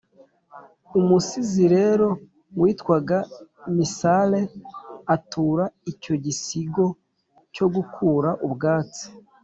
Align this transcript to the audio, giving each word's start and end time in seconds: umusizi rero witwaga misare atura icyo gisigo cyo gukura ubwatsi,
umusizi 0.99 1.63
rero 1.75 2.07
witwaga 2.61 3.17
misare 3.77 4.41
atura 5.15 5.65
icyo 5.91 6.13
gisigo 6.23 6.85
cyo 7.55 7.65
gukura 7.75 8.29
ubwatsi, 8.45 9.05